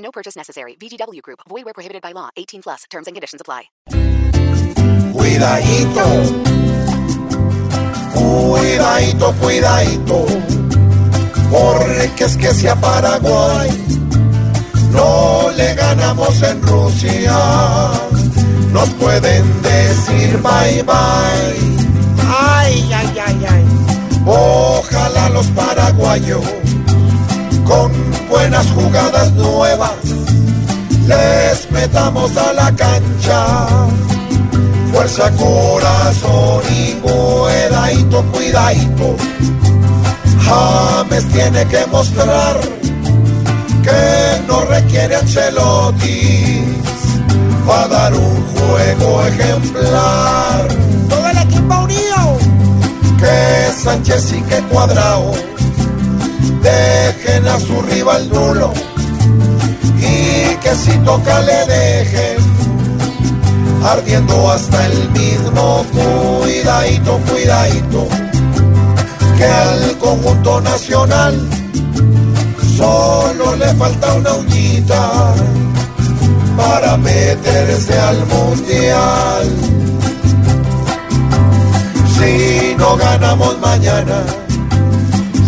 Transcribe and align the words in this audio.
No 0.00 0.10
purchase 0.10 0.36
necessary. 0.36 0.76
VGW 0.76 1.22
Group. 1.22 1.40
Void 1.48 1.64
where 1.64 1.74
prohibited 1.74 2.02
by 2.02 2.12
law. 2.12 2.30
18 2.36 2.62
plus. 2.62 2.84
Terms 2.90 3.06
and 3.06 3.14
conditions 3.14 3.40
apply. 3.40 3.70
Cuidadito, 5.12 6.06
cuidadito, 8.14 9.32
cuidadito, 9.40 10.26
porque 11.50 12.24
es 12.24 12.36
que 12.36 12.54
si 12.54 12.68
a 12.68 12.76
Paraguay 12.76 13.68
no 14.92 15.50
le 15.56 15.74
ganamos 15.74 16.42
en 16.42 16.62
Rusia, 16.62 17.36
nos 18.72 18.88
pueden 18.90 19.62
decir 19.62 20.38
bye 20.38 20.82
bye. 20.84 21.58
Ay, 22.26 22.88
ay, 22.92 23.18
ay, 23.26 23.46
ay. 23.50 23.64
Ojalá 24.24 25.28
los 25.30 25.46
paraguayos 25.48 26.44
buenas 28.60 28.72
jugadas 28.72 29.32
nuevas 29.32 29.92
les 31.06 31.70
metamos 31.70 32.36
a 32.36 32.52
la 32.52 32.74
cancha. 32.76 33.66
Fuerza, 34.92 35.30
corazón 35.32 36.62
y 36.70 36.92
cuidadito, 36.94 38.22
cuidadito. 38.32 39.16
James 40.44 41.28
tiene 41.28 41.64
que 41.66 41.86
mostrar 41.86 42.60
que 43.82 44.42
no 44.46 44.60
requiere 44.62 45.16
Ancelotti 45.16 46.64
para 47.66 47.88
dar 47.88 48.14
un 48.14 48.46
juego 48.46 49.22
ejemplar. 49.26 50.68
Todo 51.08 51.28
el 51.28 51.38
equipo 51.38 51.74
unido. 51.80 52.38
Que 53.18 53.72
Sánchez 53.82 54.32
y 54.32 54.42
que 54.42 54.60
Cuadrado 54.62 55.32
dejen 56.62 57.48
a 57.48 57.58
su 57.58 57.80
rival 57.82 58.28
nulo 58.28 58.72
y 59.98 60.56
que 60.56 60.74
si 60.74 60.96
toca 60.98 61.40
le 61.40 61.66
dejen 61.66 62.50
ardiendo 63.84 64.50
hasta 64.50 64.86
el 64.86 65.10
mismo 65.10 65.84
cuidadito, 65.92 67.18
cuidadito, 67.30 68.08
que 69.36 69.44
al 69.44 69.98
conjunto 69.98 70.60
nacional 70.60 71.48
solo 72.76 73.56
le 73.56 73.74
falta 73.74 74.14
una 74.14 74.34
uñita 74.34 75.34
para 76.56 76.96
meterse 76.96 77.98
al 77.98 78.26
mundial. 78.26 79.56
Si 82.18 82.74
no 82.76 82.96
ganamos 82.96 83.58
mañana, 83.60 84.22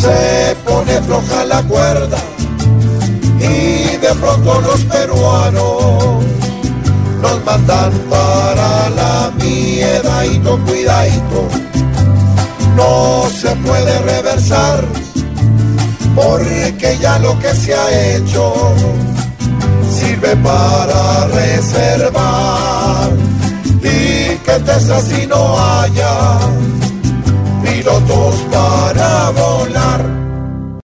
se 0.00 0.56
pone 0.78 1.02
floja 1.02 1.44
la 1.44 1.60
cuerda 1.62 2.18
y 3.40 3.96
de 3.96 4.14
pronto 4.20 4.60
los 4.60 4.84
peruanos 4.84 6.24
nos 7.20 7.44
mandan 7.44 7.92
para 8.08 8.88
la 8.90 9.32
miedadito, 9.42 10.56
cuidadito. 10.64 11.48
No 12.76 13.24
se 13.40 13.56
puede 13.56 13.98
reversar, 14.02 14.84
porque 16.14 16.96
ya 17.00 17.18
lo 17.18 17.36
que 17.40 17.52
se 17.54 17.74
ha 17.74 18.14
hecho 18.14 18.54
sirve 19.98 20.36
para 20.36 21.26
reservar. 21.26 23.10
Y 23.82 24.36
que 24.44 24.52
así 24.52 25.26
no 25.26 25.58
haya 25.58 26.38